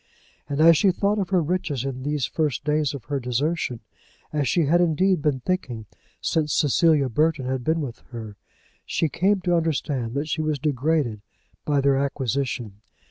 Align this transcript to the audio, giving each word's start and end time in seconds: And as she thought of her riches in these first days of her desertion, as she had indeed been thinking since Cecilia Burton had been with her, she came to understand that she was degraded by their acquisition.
And 0.49 0.59
as 0.59 0.77
she 0.77 0.89
thought 0.89 1.19
of 1.19 1.29
her 1.29 1.43
riches 1.43 1.83
in 1.85 2.01
these 2.01 2.25
first 2.25 2.63
days 2.63 2.95
of 2.95 3.03
her 3.05 3.19
desertion, 3.19 3.81
as 4.33 4.47
she 4.47 4.65
had 4.65 4.81
indeed 4.81 5.21
been 5.21 5.41
thinking 5.41 5.85
since 6.19 6.55
Cecilia 6.55 7.07
Burton 7.07 7.45
had 7.45 7.63
been 7.63 7.81
with 7.81 7.99
her, 8.09 8.35
she 8.83 9.09
came 9.09 9.41
to 9.41 9.55
understand 9.55 10.15
that 10.15 10.27
she 10.27 10.41
was 10.41 10.57
degraded 10.57 11.21
by 11.65 11.81
their 11.81 11.97
acquisition. 11.97 12.81